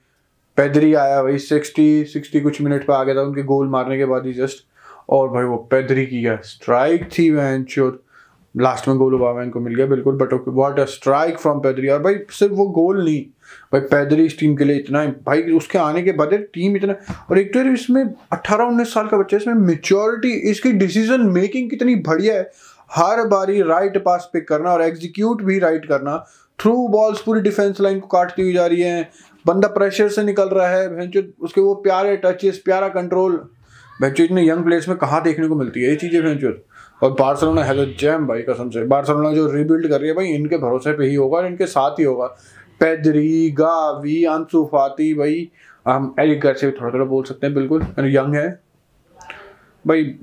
पैदरी 0.59 0.93
आया 0.97 1.23
भाई 1.23 1.39
सिक्सटी 1.41 2.05
सिक्सटी 2.07 2.41
कुछ 2.41 2.61
मिनट 2.63 2.87
पे 2.87 2.93
आ 2.93 3.03
गया 3.05 3.15
था, 3.15 3.23
उनके 3.23 3.43
गोल 3.45 3.69
मारने 3.69 3.99
के 3.99 4.05
बाद 4.07 4.27
ही 4.27 4.33
जस्ट 4.35 4.65
और 5.09 5.29
भाई 5.31 5.45
वो 5.45 5.57
पैदरी 5.71 6.07
की 6.07 6.23
है। 6.23 6.37
स्ट्राइक 6.45 7.09
थी 7.13 7.31
वैन 7.31 7.65
श्योर 7.71 8.03
लास्ट 8.55 8.89
में 8.89 8.97
गोल 8.99 9.15
हुआ 9.15 9.43
इनको 9.43 9.61
मिल 9.61 9.75
गया, 9.75 9.87
बिल्कुल 9.87 10.17
but 10.17 10.33
okay 10.33 10.51
what 10.51 10.79
a 10.81 10.85
strike 10.87 11.39
from 11.39 11.59
Pedri 11.61 11.89
और 11.89 12.03
भाई 12.03 12.15
सिर्फ़ 12.31 12.53
वो 12.55 12.67
गोल 12.71 13.05
नहीं, 13.05 13.21
भाई 13.73 13.81
पैदरी 13.83 14.25
इस 14.27 14.39
टीम 14.39 14.57
के 14.57 14.65
लिए 14.65 14.77
इतना 14.77 15.05
भाई 15.27 15.43
उसके 15.53 15.79
आने 15.79 16.03
के 16.03 16.13
बाद 16.13 16.35
टीम 16.55 16.77
इतना, 16.77 16.95
और 17.31 17.39
एक 17.39 17.53
तो 17.55 17.61
इसमें 17.73 18.03
अट्ठारह 18.03 18.65
उन्नीस 18.65 18.95
साल 18.95 19.07
का 19.09 19.19
बच्चा 19.19 19.37
इसमें 19.37 19.55
मेच्योरिटी 19.57 20.33
इसकी 20.51 20.73
डिसीज़न 20.75 21.27
मेकिंग 21.31 21.71
कितनी 21.71 21.95
बढ़िया 22.09 22.35
है। 22.35 22.51
हर 22.91 23.27
बारी 23.29 23.61
राइट 23.63 24.03
पास 24.05 24.29
पिक 24.33 24.49
करना 24.49 24.71
और 24.71 24.83
एग्जीक्यूट 24.83 25.43
भी 25.43 25.59
राइट 25.59 25.87
करना। 25.87 26.17
थ्रू 26.59 26.87
बॉल्स 26.89 27.21
पूरी 27.23 27.41
डिफेंस 27.41 27.81
लाइन 27.81 27.99
को 28.01 28.07
काटती 28.09 28.43
हुई 28.43 28.53
जा 28.53 28.67
रही 28.67 28.81
है। 28.83 29.09
बंदा 29.47 29.69
प्रेशर 29.69 30.09
से 30.09 30.23
निकल 30.23 30.49
रहा 30.49 30.69
है 30.69 30.97
भैंचो 30.97 31.45
उसके 31.45 31.61
वो 31.61 31.75
प्यारे 31.75 32.17
टचेस 32.17 32.59
प्यारा 32.59 32.89
कंट्रोल 32.89 33.49
भैंचो 34.03 34.23
इतने 34.23 34.49
यंग 34.49 34.65
प्लेयर्स 34.65 34.89
में 34.89 34.99
कहाँ 34.99 35.23
देखने 35.23 35.49
को 35.49 35.55
मिलती 35.55 35.83
है 35.83 35.91
ये 35.91 35.97
चीज़ें 35.97 36.23
भैंचो 36.23 36.53
और 37.03 37.11
बार्सलोना 37.11 37.65
है 37.65 37.95
जैम 37.95 38.27
भाई 38.27 38.43
कसम 38.43 38.71
से। 38.71 38.85
बार्सलोना 38.85 39.33
जो 39.33 39.53
रिबिल्ड 39.53 39.89
कर 39.89 40.01
रही 40.01 40.09
है, 40.09 40.17
भाई, 40.17 40.27
इनके 40.27 40.59
भरोसे 40.59 40.93
पे 40.93 41.05
ही 41.05 41.15
होगा 41.15 41.37
और 41.39 41.47
इनके 41.47 41.67
साथ 41.67 41.91
ही 41.91 42.05
होगा। 42.05 42.27
पैदरी 42.81 43.51
गावी 43.51 44.25
आँसू 44.25 44.65
भाई, 44.65 45.51
हम 45.87 46.15
एरिक 46.21 46.57
से 46.57 46.71
थोड़ा 46.71 46.93
थोड़ा 46.93 47.05
बोल 47.05 47.25
सकते 47.25 47.47
हैं, 47.47 47.55
बिल्कुल। 47.55 47.83
यंग 47.99 48.35
है। 48.35 48.61
भाई, 49.87 50.15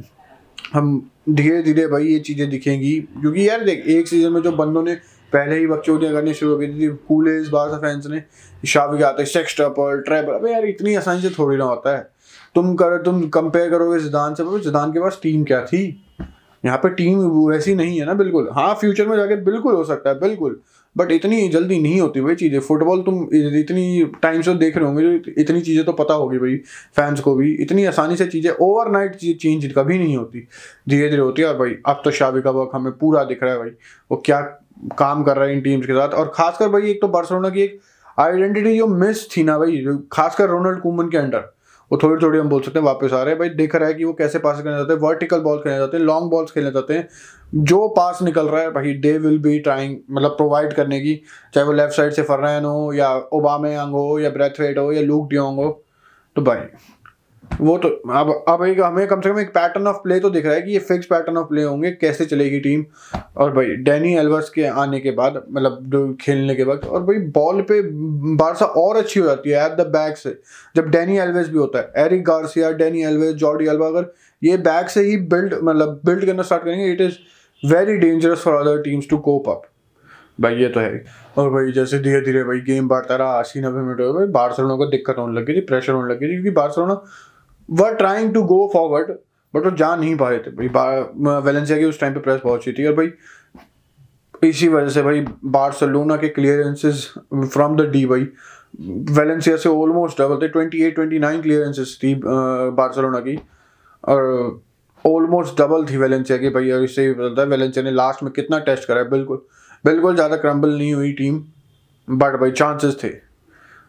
हम 0.73 1.11
धीरे 1.29 1.61
धीरे 1.61 1.87
भाई, 1.87 2.05
ये 2.05 2.19
चीज़ें 2.19 2.49
दिखेंगी। 2.49 2.99
क्योंकि 2.99 3.49
यार 3.49 3.63
देख, 3.63 3.83
एक 3.87 4.07
सीज़न 4.07 4.31
में 4.31 4.41
जो 4.41 4.51
बंदों 4.51 4.83
ने 4.83 4.97
पहले 5.35 5.57
ही 5.57 5.67
बकचोदियाँ 5.67 6.13
करनी 6.13 6.33
शुरू 6.33 6.57
कर 6.57 6.65
दी 6.65 6.81
थी 6.81 6.89
कूले 7.07 7.37
इस 7.37 7.49
बार 7.49 7.69
से 7.69 7.77
फैंस 7.77 8.07
ने 8.07 8.23
शावी 8.67 9.01
आते 9.03 9.25
सेक्स 9.27 9.55
ट्रपल 9.55 10.01
ट्रैपल 10.05 10.33
अबे 10.33 10.51
यार, 10.51 10.65
इतनी 10.65 10.95
आसानी 10.95 11.21
से 11.21 11.29
थोड़ी 11.29 11.57
ना 11.57 11.63
होता 11.65 11.97
है। 11.97 12.09
तुम 12.55 12.75
कर, 12.75 12.97
तुम 13.03 13.27
कंपेयर 13.29 13.69
करोगे 13.69 13.99
जिदान 13.99 14.33
से 14.33 14.59
जिदान 14.61 14.91
के 14.91 14.99
पास 14.99 15.19
टीम 15.23 15.43
क्या 15.43 15.61
थी? 15.63 15.83
यहाँ 16.63 16.77
पे 16.77 16.89
टीम 16.91 17.19
वैसी 17.49 17.73
नहीं 17.75 17.99
है 17.99 18.05
ना, 18.05 18.13
बिल्कुल। 18.13 18.49
हाँ 18.53 18.73
फ्यूचर 18.75 19.07
में 19.07 19.15
जाके 19.17 19.35
बिल्कुल 19.43 19.75
हो 19.75 19.83
सकता 19.83 20.09
है, 20.09 20.19
बिल्कुल। 20.19 20.59
बट 20.95 21.11
इतनी 21.11 21.47
जल्दी 21.49 21.79
नहीं 21.79 21.99
होती 22.01 22.21
भाई 22.21 22.35
चीज़ें। 22.35 22.59
फुटबॉल 22.59 23.01
तुम 23.03 23.21
इतनी 23.33 24.05
टाइम 24.21 24.41
से 24.41 24.53
देख 24.55 24.77
रहे 24.77 24.85
होंगे 24.85 25.01
जो 25.03 25.31
इतनी 25.37 25.61
चीज़ें 25.61 25.83
तो 25.85 25.91
पता 25.93 26.13
होगी 26.13 26.37
भाई 26.37 26.55
फैंस 26.95 27.19
को 27.19 27.35
भी। 27.35 27.53
इतनी 27.55 27.85
आसानी 27.85 28.15
से 28.15 28.25
चीज़ें 28.27 28.51
ओवरनाइट 28.51 29.15
चेंज 29.15 29.71
कभी 29.77 29.97
नहीं 29.99 30.15
होती। 30.17 30.47
धीरे 30.89 31.09
धीरे 31.09 31.21
होती 31.21 31.41
है, 31.41 31.47
और 31.47 31.57
भाई, 31.57 31.75
अब 31.85 32.01
तो 32.05 32.11
शावी 32.11 32.41
का 32.41 32.51
वर्क 32.51 32.71
हमें 32.75 32.91
पूरा 32.93 33.23
दिख 33.23 33.43
रहा 33.43 33.53
है 33.53 33.59
भाई। 33.59 33.69
वो 34.11 34.21
क्या 34.25 34.41
काम 34.97 35.23
कर 35.23 35.37
रहा 35.37 35.47
है 35.47 35.53
इन 35.53 35.61
टीम्स 35.61 35.85
के 35.85 35.93
साथ। 35.93 36.09
और 36.09 36.31
खासकर 36.35 36.69
भाई, 36.69 36.89
एक 36.91 37.01
तो 37.01 37.07
बार्सिलोना 37.07 37.49
की 37.49 37.61
एक 37.61 37.79
आइडेंटिटी 38.17 38.77
जो 38.77 38.87
मिस 38.87 39.27
थी 39.35 39.43
ना 39.43 39.57
भाई 39.59 39.85
खासकर 40.11 40.49
रोनाल्ड 40.49 40.81
कुमन 40.81 41.09
के 41.09 41.17
अंडर 41.17 41.53
वो 41.91 41.97
थोड़ी 42.03 42.21
थोड़ी 42.21 42.39
हम 42.39 42.47
बोल 42.49 42.61
सकते 42.61 42.79
हैं 42.79 42.85
वापस 42.85 43.13
आ 43.13 43.21
रहे 43.21 43.29
हैं। 43.29 43.39
भाई, 43.39 43.49
देख 43.49 43.75
रहा 43.75 43.87
है 43.87 43.93
कि 43.93 44.03
वो 44.03 44.13
कैसे 44.13 44.39
पास 44.39 44.61
करना 44.61 44.77
चाहते 44.77 44.93
हैं 44.93 44.99
वर्टिकल 44.99 45.39
बॉल 45.39 45.57
खेलना 45.57 45.77
चाहते 45.77 45.97
हैं 45.97 46.03
लॉन्ग 46.03 46.29
बॉल्स 46.31 46.51
खेलना 46.51 46.71
चाहते 46.71 46.93
हैं। 46.93 47.07
जो 47.63 47.87
पास 47.87 48.21
निकल 48.21 48.47
रहा 48.47 48.61
है 48.61 48.71
भाई 48.71 48.93
दे 48.95 49.17
विल 49.17 49.37
बी 49.39 49.57
ट्राइंग 49.59 49.95
मतलब 50.11 50.31
प्रोवाइड 50.31 50.73
करने 50.73 50.99
की, 50.99 51.15
चाहे 51.53 51.65
वो 51.67 51.73
लेफ़्ट 51.73 51.95
साइड 51.95 52.13
से 52.13 52.21
फर्रैन 52.23 52.65
हो 52.65 52.91
या 52.93 53.13
ओबामे 53.33 53.75
हो 53.75 54.19
या 54.19 54.29
ब्रेथवेट 54.29 54.77
हो 54.77 54.91
या 54.91 55.01
लूक 55.01 55.29
डियोंग 55.29 55.57
हो। 55.57 55.69
तो 56.35 56.41
भाई 56.41 56.57
वो 57.51 57.77
तो 57.77 57.89
अब 57.89 58.29
अब 58.49 58.63
एक, 58.63 58.79
हमें 58.81 59.07
कम 59.07 59.21
से 59.21 59.29
कम 59.29 59.39
एक 59.39 59.49
पैटर्न 59.49 59.87
ऑफ़ 59.87 59.97
प्ले 60.03 60.19
तो 60.19 60.29
दिख 60.29 60.45
रहा 60.45 60.53
है 60.55 60.61
कि 60.61 60.71
ये 60.71 60.79
फिक्स 60.81 61.05
पैटर्न 61.05 61.37
ऑफ़ 61.37 61.47
प्ले 61.47 61.63
होंगे, 61.63 61.91
कैसे 61.91 62.25
चलेगी 62.25 62.59
टीम 62.59 62.83
और 63.37 63.51
भाई 63.53 63.75
डैनी 63.83 64.13
एल्वर्स 64.17 64.49
के 64.49 64.65
आने 64.65 64.99
के 64.99 65.11
बाद 65.11 65.41
मतलब 65.49 66.17
खेलने 66.21 66.55
के 66.55 66.63
वक्त, 66.63 66.85
और 66.85 67.03
भाई 67.03 67.17
बॉल 67.31 67.61
पे 67.61 67.81
बारसा 68.35 68.65
और 68.65 68.97
अच्छी 68.97 69.19
हो 69.19 69.25
जाती 69.25 69.49
है 69.49 69.65
एट 69.65 69.77
द 69.77 69.87
बैक 69.89 70.17
से। 70.17 70.37
जब 70.75 70.89
डैनी 70.91 71.17
एल्वेस 71.19 71.49
भी 71.49 71.57
होता 71.57 71.79
है 71.79 72.05
Eric 72.05 72.23
Garcia 72.25 72.71
Dani 72.73 73.03
Alves 73.05 73.33
Jordi 73.35 73.67
Alba 73.67 73.87
अगर 73.87 74.11
ये 74.41 74.57
बैक 74.59 74.89
से 74.89 75.01
ही 75.01 75.17
बिल्ड 75.29 75.53
मतलब 75.53 75.99
बिल्ड 76.05 76.25
करना 76.25 76.43
स्टार्ट 76.43 76.63
करेंगे 76.63 76.91
it 76.91 77.01
is 77.01 77.17
very 77.63 77.97
dangerous 77.97 78.39
for 78.39 78.55
other 78.55 78.81
teams 78.81 79.09
to 79.09 79.17
cope 79.19 79.49
up 79.49 79.61
भाई, 80.39 80.55
ये 80.55 80.67
तो 80.67 80.79
है। 80.79 81.03
और 81.37 81.49
भाई, 81.49 81.71
जैसे 81.71 81.99
धीरे 81.99 82.19
धीरे 82.21 82.43
भाई 82.43 82.59
गेम 82.61 82.87
बढ़ता 82.87 83.15
रहा, 83.15 83.39
अस्सी 83.39 83.59
नब्बे 83.61 83.81
मिनट 83.81 83.99
हो 84.01 84.13
भाई 84.13 84.27
बार्सिलोना 84.29 84.75
को 84.75 84.85
दिक्कत 84.87 85.15
होने 85.17 85.39
लगी 85.39 85.53
थी 85.53 85.61
प्रेशर 85.65 85.93
होने 85.93 86.13
लगी 86.13 86.25
थी, 86.25 86.33
क्योंकि 86.33 86.51
Barcelona 86.51 86.93
were 87.69 87.95
trying 87.95 88.33
to 88.33 88.43
go 88.43 88.69
forward 88.73 89.11
but 89.53 89.65
वो 89.65 89.71
जा 89.73 89.95
नहीं 89.95 90.15
पा 90.17 90.29
रहे 90.29 90.39
थे। 90.39 90.51
भाई 90.51 90.67
वेलेंसिया 91.41 91.77
की 91.77 91.85
उस 91.85 91.99
टाइम 91.99 92.13
पे 92.13 92.19
प्रेस 92.19 92.41
पहुँची 92.41 92.73
थी 92.73 92.85
और 92.87 92.93
भाई, 92.95 93.11
इसी 94.43 94.67
वजह 94.67 94.89
से 94.89 95.01
भाई 95.03 95.25
बार्सलोना 95.45 96.15
के 96.17 96.27
क्लियरेंसेस 96.29 97.13
फ्रॉम 97.33 97.75
द 97.77 97.89
डी 97.91 98.05
भाई। 98.05 98.27
वेलेंसिया 99.11 99.55
से 99.57 99.69
ऑलमोस्ट 99.69 100.21
डबल 100.21 100.41
थे 100.41 100.47
twenty 100.49 100.83
eight 100.83 100.95
twenty 100.95 101.19
nine 101.19 101.41
clearances 101.41 101.97
थी 102.03 102.13
बार्सलोना 102.23 103.19
की। 103.19 103.39
और 104.03 104.61
ऑलमोस्ट 105.05 105.61
डबल 105.61 105.85
थी 105.85 105.97
वेलेंसिया 105.97 106.37
की, 106.37 106.49
भाई, 106.49 106.71
और 106.71 106.83
इससे 106.83 107.11
पता 107.13 107.41
है 107.41 107.47
वेलेंसिया 107.47 107.83
ने 107.85 107.91
लास्ट 107.91 108.23
में 108.23 108.31
कितना 108.33 108.59
टेस्ट 108.61 108.87
करा 108.87 108.99
है, 108.99 109.09
बिल्कुल। 109.09 109.41
बिल्कुल 109.85 110.15
ज़्यादा 110.15 110.35
क्रम्बल 110.37 110.77
नहीं 110.77 110.93
हुई 110.93 111.11
टीम 111.13 111.37
बट 112.07 112.39
भाई 112.39 112.51
चांसेस 112.51 112.97
थे। 113.03 113.09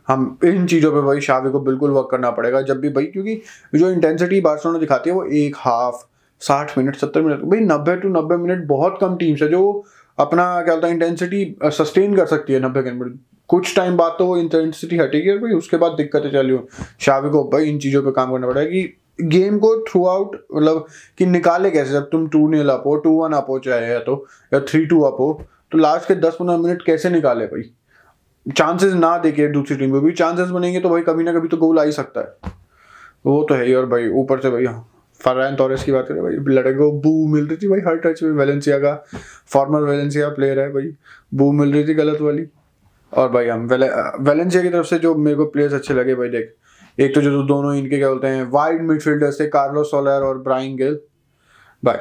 हम 0.08 0.38
इन 0.44 0.66
चीज़ों 0.66 0.90
पे 0.92 1.00
भाई 1.00 1.20
शावी 1.20 1.50
को 1.50 1.60
बिल्कुल 1.60 1.90
वर्क 1.90 2.08
करना 2.10 2.30
पड़ेगा। 2.30 2.60
जब 2.62 2.80
भी 2.80 2.88
भाई, 2.88 3.04
क्योंकि 3.04 3.40
जो 3.74 3.90
इंटेंसिटी 3.90 4.40
बार्सिलोना 4.40 4.78
दिखाती 4.78 5.10
है 5.10 5.16
वो 5.16 5.24
एक 5.34 5.56
हाफ़ 5.58 6.04
साठ 6.40 6.76
मिनट 6.78 6.96
सत्तर 6.96 7.22
मिनट 7.22 7.40
भाई 7.42 7.60
नब्बे 7.60 7.96
टू 7.96 8.08
नब्बे 8.10 8.36
मिनट 8.36 8.66
बहुत 8.68 8.98
कम 9.00 9.16
टीम्स 9.16 9.42
है 9.42 9.48
जो 9.48 9.84
अपना 10.18 10.44
क्या 10.62 10.74
होता 10.74 10.86
है 10.86 10.92
इंटेंसिटी 10.92 11.44
सस्टेन 11.64 12.16
कर 12.16 12.26
सकती 12.26 12.52
है 12.52 12.60
नब्बे 12.60 12.82
मिनट 12.82 13.18
कुछ 13.48 13.74
टाइम 13.76 13.96
बाद 13.96 14.14
तो 14.18 14.26
वो 14.26 14.36
इंटेंसिटी 14.36 14.98
हटेगी 14.98 15.30
और 15.30 15.38
भाई 15.38 15.52
उसके 15.52 15.76
बाद 15.76 15.92
दिक्कतें 15.92 16.30
चली 16.30 16.58
शावी 17.00 17.30
को 17.30 17.42
भाई 17.44 17.64
इन 17.64 17.78
चीज़ों 17.78 18.02
पर 18.02 18.10
काम 18.10 18.32
करना 18.32 18.46
पड़ेगा 18.46 18.70
कि 18.70 19.26
गेम 19.28 19.58
को 19.58 19.76
थ्रू 19.82 20.04
आउट 20.06 20.36
मतलब 20.54 20.86
कि 21.18 21.26
निकाले 21.26 21.70
कैसे? 21.70 21.90
जब 21.90 22.08
तुम 22.10 22.26
टू 22.28 22.48
नील 22.48 22.68
अप 22.68 22.82
हो 22.86 22.96
टू 22.96 23.10
वन 23.22 23.32
अप 23.32 23.46
हो 23.48 23.58
चाहे 23.58 23.90
या 23.90 23.98
तो 23.98 24.24
या 24.54 24.60
थ्री 24.60 24.84
टू 24.86 25.00
अप 25.02 25.16
हो 25.20 25.32
तो 25.72 25.78
लास्ट 25.78 26.08
के 26.08 26.14
दस 26.16 26.36
पंद्रह 26.40 26.58
मिनट 26.58 26.82
कैसे 26.82 27.10
निकाले 27.10 27.46
भाई? 27.46 27.62
चांसेस 28.46 28.92
ना 28.94 29.16
देखे 29.18 29.46
दूसरी 29.48 29.76
टीम 29.76 29.90
को 29.90 30.00
भी 30.00 30.12
चांसेस 30.14 30.48
बनेंगे 30.48 30.80
तो 30.80 30.88
भाई 30.88 31.02
कभी 31.02 31.24
ना 31.24 31.32
कभी 31.32 31.48
तो 31.48 31.56
गोल 31.56 31.78
आ 31.78 31.82
ही 31.82 31.92
सकता 31.92 32.20
है। 32.20 32.52
वो 33.26 33.42
तो 33.48 33.54
है 33.54 33.64
ही, 33.66 33.74
और 33.74 33.86
भाई 33.86 34.08
ऊपर 34.10 34.40
से 34.40 34.50
भाई 34.50 34.64
हाँ 34.64 34.88
फरहान 35.20 35.56
तोरेस 35.56 35.84
की 35.84 35.92
बात 35.92 36.06
करें, 36.08 36.22
भाई 36.22 36.54
लड़के 36.54 36.72
को 36.74 36.90
बू 36.92 37.26
मिल 37.28 37.46
रही 37.46 37.56
थी 37.56 37.68
भाई 37.68 37.80
हर 37.80 37.96
टच 37.98 38.22
में 38.22 38.30
वेलेंसिया 38.32 38.78
का 38.78 38.94
फॉर्मर 39.48 39.82
वेलेंसिया 39.82 40.28
प्लेयर 40.30 40.60
है 40.60 40.68
भाई, 40.72 40.92
बू 41.34 41.50
मिल 41.52 41.72
रही 41.72 41.86
थी 41.88 41.94
गलत 41.94 42.20
वाली। 42.20 42.46
और 43.12 43.28
भाई 43.30 43.48
हम 43.48 43.66
वेलेंसिया 43.66 44.62
की 44.62 44.68
तरफ़ 44.68 44.86
से 44.86 44.98
जो 44.98 45.14
मेरे 45.16 45.36
को 45.36 45.44
प्लेयर्स 45.46 45.74
अच्छे 45.74 45.94
लगे 45.94 46.14
भाई, 46.14 46.28
देख, 46.28 46.54
एक 46.98 47.14
तो 47.14 47.20
जो 47.22 47.42
दोनों 47.44 47.74
इनके 47.74 47.98
क्या 47.98 48.08
बोलते 48.08 48.26
हैं 48.26 48.48
वाइड 48.50 48.82
मिडफील्डर्स 48.82 49.40
थे 49.40 49.46
कार्लो 49.48 49.84
सोलर 49.84 50.24
और 50.24 50.38
ब्राइन 50.40 50.76
गिल 50.76 50.98
भाई, 51.82 51.98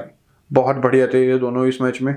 बहुत 0.51 0.75
बढ़िया 0.77 1.07
थे 1.07 1.25
ये 1.27 1.37
दोनों 1.39 1.65
इस 1.67 1.81
मैच 1.81 2.01
में। 2.01 2.15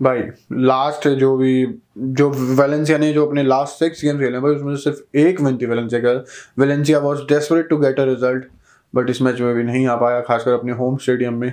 भाई 0.00 0.20
लास्ट 0.52 1.08
जो 1.10 1.36
भी, 1.36 1.66
जो 1.98 2.28
वेलेंसिया 2.30 2.98
ने 2.98 3.12
जो 3.12 3.26
अपने 3.26 3.42
लास्ट 3.42 3.78
सिक्स 3.78 4.04
गेम 4.04 4.18
खेले 4.18 4.38
भाई, 4.40 4.54
उसमें 4.54 4.76
सिर्फ़ 4.76 5.16
एक 5.18 5.40
विन 5.40 5.56
थी 5.58 5.66
वेलेंसिया 5.66 6.00
का। 6.00 6.12
Valencia 6.58 6.98
was 6.98 7.20
desperate 7.28 7.68
to 7.68 7.76
get 7.76 8.00
a 8.00 8.04
result 8.04 8.44
but 8.94 9.10
इस 9.10 9.20
मैच 9.22 9.40
में 9.40 9.54
भी 9.54 9.62
नहीं 9.62 9.86
आ 9.86 9.96
पाया, 9.96 10.20
खासकर 10.20 10.52
अपने 10.52 10.72
होम 10.72 10.96
स्टेडियम 10.96 11.34
में। 11.34 11.52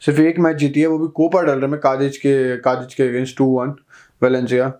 सिर्फ़ 0.00 0.20
एक 0.20 0.38
मैच 0.38 0.56
जीती 0.56 0.80
है, 0.80 0.86
वो 0.86 0.98
भी 0.98 1.08
कोपा 1.14 1.42
डल 1.42 1.66
में 1.66 1.78
काजिज 1.80 2.16
के 2.16 2.56
काजिज 2.56 2.94
के 2.94 3.02
against 3.02 3.36
two 3.38 3.44
one 3.50 3.74
Valencia 4.22 4.72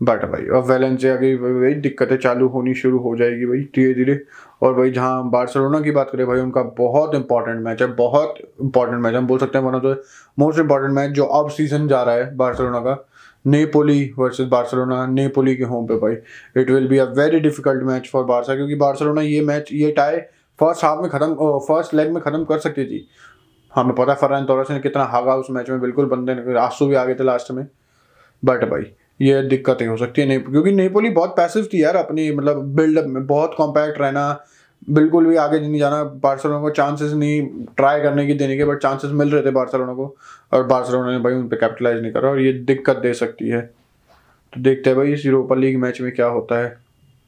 but 0.00 0.24
भाई 0.24 0.46
और 0.46 0.62
वेलेंसिया 0.64 1.14
की 1.16 1.34
भाई 1.36 1.74
दिक्कतें 1.76 2.16
चालू 2.16 2.46
होनी 2.48 2.74
शुरू 2.74 2.98
हो 2.98 3.14
जाएगी 3.16 3.46
भाई 3.46 3.60
धीरे 3.74 3.94
धीरे 3.94 4.20
और 4.62 4.74
भाई, 4.74 4.90
जहाँ 4.90 5.30
बार्सिलोना 5.30 5.80
की 5.80 5.90
बात 5.90 6.10
करें 6.10 6.26
भाई, 6.26 6.40
उनका 6.40 6.62
बहुत 6.78 7.14
इंपॉर्टेंट 7.14 7.60
मैच 7.64 7.82
है, 7.82 7.88
बहुत 7.88 8.34
इंपॉर्टेंट 8.62 9.02
मैच 9.02 9.14
हम 9.14 9.26
बोल 9.26 9.38
सकते 9.38 9.58
हैं 9.58 9.64
one 9.64 9.74
of 9.74 9.82
the 9.84 9.96
most 10.38 10.58
important 10.60 10.94
match 10.94 11.10
जो 11.10 11.24
अब 11.24 11.50
सीज़न 11.50 11.88
जा 11.88 12.02
रहा 12.02 12.14
है 12.14 12.34
बार्सिलोना 12.36 12.80
का। 12.80 12.96
नेपोली 13.44 14.12
वर्सेस 14.18 14.48
बार्सिलोना 14.48 15.04
नेपोली 15.06 15.54
के 15.56 15.64
होम 15.64 15.86
पे 15.86 15.96
भाई। 15.96 16.12
It 16.56 16.70
will 16.70 16.88
be 16.88 16.98
a 16.98 17.04
very 17.18 17.40
difficult 17.40 17.82
match 17.82 18.08
for 18.12 18.24
Barca 18.24 18.54
क्योंकि 18.54 18.74
बार्सिलोना 18.76 19.20
ये 19.20 19.40
मैच 19.42 19.68
ये 19.72 19.90
टाई 19.92 20.16
फ़र्स्ट 20.58 20.84
हाफ़ 20.84 21.00
में 21.00 21.10
खत्म 21.10 21.58
फ़र्स्ट 21.58 21.94
लेग 21.94 22.12
में 22.12 22.22
खत्म 22.22 22.44
कर 22.44 22.58
सकती 22.58 22.84
थी। 22.84 23.06
हमें 23.72 23.94
पता 23.94 24.12
है 24.12 24.18
फरहान 24.18 24.44
तोरस 24.46 24.70
ने 24.70 24.78
कितना 24.80 25.04
हागा 25.04 25.34
उस 25.34 25.50
मैच 25.50 25.70
में, 25.70 25.80
बिल्कुल 25.80 26.06
बंदे 26.06 26.58
आँसू 26.58 26.86
भी 26.86 26.94
आ 26.94 27.04
गए 27.04 27.14
थे 27.14 27.24
लास्ट 27.24 27.50
में। 27.50 27.66
बट 28.42 28.64
भाई 28.64 28.92
ये 29.20 29.42
दिक्कतें 29.42 29.86
हो 29.86 29.96
सकती 29.96 30.22
है। 30.22 30.38
क्योंकि 30.40 30.72
नेपोली 30.72 31.10
बहुत 31.10 31.30
पैसिव 31.30 31.68
थी 31.74 31.82
यार 31.82 31.96
अपनी 31.96 32.30
मतलब 32.30 32.74
बिल्डअप 32.76 33.04
में, 33.04 33.26
बहुत 33.26 33.54
कॉम्पैक्ट 33.56 34.00
रहना, 34.00 34.44
बिल्कुल 34.90 35.26
भी 35.26 35.36
आगे 35.36 35.58
नहीं 35.60 35.78
जाना 35.78 36.02
बार्सिलोना 36.22 36.60
को 36.60 36.70
चांसेस 36.70 37.12
नहीं 37.12 37.42
ट्राई 37.76 38.00
करने 38.02 38.26
की 38.26 38.34
देने 38.34 38.56
के 38.56 38.64
बट 38.64 38.78
चांसेस 38.78 39.10
मिल 39.12 39.30
रहे 39.30 39.42
थे 39.42 39.50
बार्सिलोना 39.50 39.94
को, 39.94 40.14
और 40.52 40.62
बार्सिलोना 40.66 41.10
ने 41.12 41.18
भाई 41.18 41.32
उन 41.32 41.48
पर 41.48 41.56
कैपिटलाइज 41.56 42.00
नहीं 42.02 42.12
करा, 42.12 42.28
और 42.30 42.40
ये 42.40 42.52
दिक्कत 42.52 42.96
दे 42.96 43.12
सकती 43.14 43.48
है। 43.48 43.60
तो 44.52 44.60
देखते 44.60 44.90
हैं 44.90 44.98
भाई 44.98 45.12
इस 45.12 45.26
यूरोपा 45.26 45.54
लीग 45.54 45.78
मैच 45.78 46.00
में 46.00 46.10
क्या 46.12 46.26
होता 46.28 46.58
है। 46.58 46.76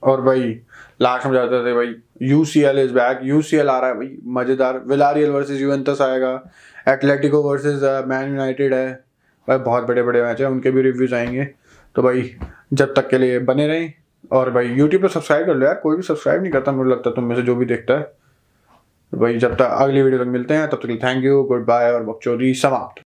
और 0.02 0.20
भाई 0.22 0.58
लास्ट 1.02 1.26
में 1.26 1.32
जाते 1.32 1.64
थे 1.66 1.74
भाई 1.74 1.94
U 2.22 2.44
C 2.44 2.60
L 2.62 2.78
is 2.78 2.92
back 2.92 3.20
U 3.24 3.40
C 3.42 3.56
L 3.56 3.68
आ 3.68 3.78
रहा 3.78 3.90
है 3.90 3.96
भाई, 3.96 4.16
मज़ेदार 4.26 4.82
विलारियल 4.86 5.30
वर्सेज 5.30 5.60
यूवेंटस 5.62 6.00
आएगा 6.02 6.32
एटलेटिको 6.88 7.42
वर्सेज 7.42 7.84
मैन 8.08 8.30
यूनाइटेड 8.30 8.74
है। 8.74 8.92
भाई 9.48 9.58
बहुत 9.58 9.84
बड़े 9.84 10.02
बड़े 10.02 10.22
मैच 10.22 10.40
हैं, 10.40 10.48
उनके 10.48 10.70
भी 10.70 10.82
रिव्यूज़ 10.82 11.14
आएँगे। 11.14 11.48
तो 11.96 12.02
भाई, 12.02 12.36
जब 12.72 12.94
तक 12.94 13.08
के 13.08 13.18
लिए 13.18 13.38
बने 13.38 13.66
रहें 13.66 13.92
और 14.32 14.50
भाई 14.50 14.66
यूट्यूब 14.66 15.02
पर 15.02 15.08
सब्सक्राइब 15.08 15.46
कर 15.46 15.54
लो 15.54 15.66
यार, 15.66 15.74
कोई 15.74 15.96
भी 15.96 16.02
सब्सक्राइब 16.02 16.42
नहीं 16.42 16.52
करता, 16.52 16.72
मुझे 16.72 16.90
लगता 16.90 17.10
तुम 17.10 17.24
में 17.24 17.36
से 17.36 17.42
जो 17.42 17.54
भी 17.54 17.66
देखता 17.66 17.94
है। 17.94 18.02
तो 19.12 19.18
भाई, 19.18 19.38
जब 19.38 19.54
तक 19.54 19.62
अगली 19.62 20.02
वीडियो 20.02 20.24
तक 20.24 20.30
मिलते 20.30 20.54
हैं, 20.54 20.70
तब 20.70 20.76
तक 20.76 20.98
थैंक 21.04 21.24
यू 21.24 21.42
गुड 21.42 21.66
बाय 21.66 21.92
और 21.92 22.02
बकचोदी 22.02 22.54
समाप्त। 22.54 23.00